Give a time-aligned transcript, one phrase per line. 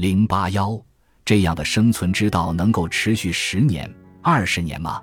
[0.00, 0.80] 零八幺
[1.26, 4.98] 这样的生存之道能够持续十年、二十年吗？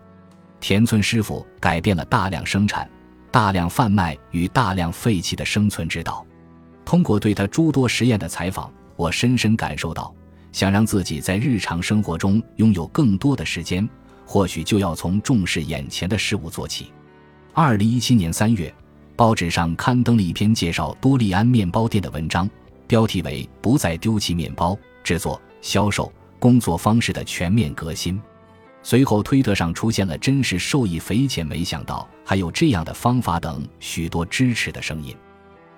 [0.60, 2.90] 田村师傅改变了大量生产、
[3.30, 6.26] 大量贩卖与大量废弃的生存之道。
[6.84, 10.12] 通过对他诸多实验的采访，我深深感受到，
[10.52, 13.88] 想让自己在日常生活中拥有更多的时间，
[14.26, 16.92] 或许就要从重视眼前的事物做起。
[17.54, 18.74] 二零一七年三月，
[19.16, 22.50] 报纸上刊登了一篇介绍多利安面包店的文章，
[22.88, 24.76] 标题为《不再丢弃面包
[25.08, 28.16] 制作、销售工作方式的全面革新》。
[28.84, 35.16] 随后，推特上出现了“真是受益匪浅，没想到还有这样的方法”等许多支持的声音。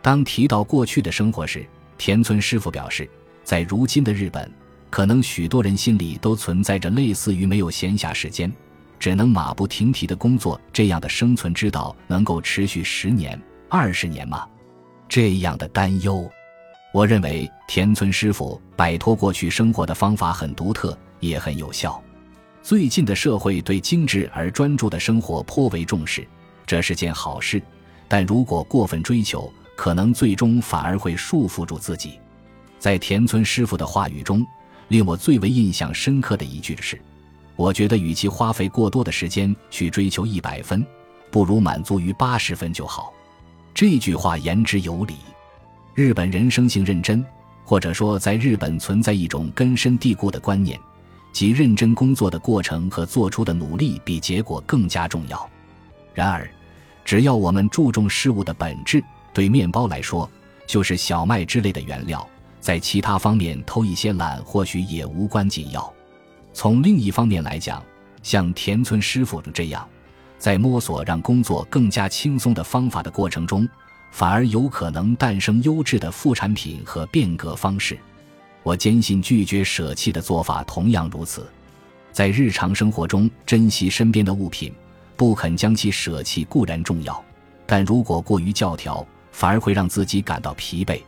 [0.01, 1.63] 当提到过去的生活时，
[1.95, 3.07] 田村师傅表示，
[3.43, 4.51] 在如今的日本，
[4.89, 8.51] 可能许多人心里都存在着类似于没有闲暇时间，
[8.97, 13.39] 只能马不停蹄的工作这样的生存之道能够持续十年、
[13.69, 14.47] 二十年吗？
[15.07, 16.27] 这样的担忧。
[16.91, 22.01] 我认为田村师傅摆脱过去生活的方法很独特，也很有效。
[22.63, 26.27] 最近的社会对精致而专注的生活颇为重视，
[26.65, 27.61] 这是件好事。
[28.07, 32.19] 但如果过分追求，可能最终反而会束缚住自己。
[32.79, 34.43] 在田村师傅的话语中，
[34.87, 36.99] 令我最为印象深刻的一句是
[37.55, 40.83] ：“我觉得与其花费过多的时间去追求一百分，
[41.29, 43.13] 不如满足于八十分就好。”
[43.75, 45.15] 这句话言之有理。
[45.99, 47.21] 日本人生性认真，
[47.65, 50.79] 或者说在日本存在一种根深蒂固的观念。
[51.33, 55.49] 即认真工作的过程和做出的努力比结果更加重要。
[56.13, 56.49] 然而，
[57.03, 60.27] 只要我们注重事物的本质，对面包来说
[60.65, 62.25] 就是小麦之类的原料，
[62.61, 65.93] 在其他方面偷一些懒或许也无关紧要。
[66.53, 67.83] 从另一方面来讲，
[68.23, 69.85] 像田村师傅这样，
[70.37, 73.67] 在摸索让工作更加轻松的方法的过程中，
[74.11, 77.97] 反而有可能诞生优质的副产品和变革方式。
[78.63, 81.47] 我坚信，拒绝舍弃的做法同样如此。
[82.11, 84.73] 在日常生活中，珍惜身边的物品，
[85.15, 87.23] 不肯将其舍弃固然重要，
[87.65, 90.99] 但如果过于教条，反而会让自己感到疲惫。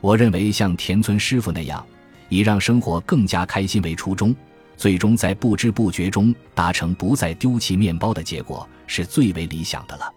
[0.00, 1.84] 我认为，像田村师傅那样，
[2.28, 4.34] 以让生活更加开心为初衷，
[4.76, 10.12] 最终在不知不觉中达成不再丢弃面包的结果，是最为理想的了。